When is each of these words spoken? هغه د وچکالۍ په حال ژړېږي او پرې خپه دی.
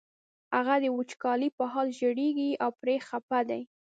هغه 0.55 0.75
د 0.83 0.85
وچکالۍ 0.97 1.49
په 1.57 1.63
حال 1.71 1.87
ژړېږي 1.99 2.51
او 2.63 2.69
پرې 2.81 2.95
خپه 3.07 3.39
دی. 3.49 3.61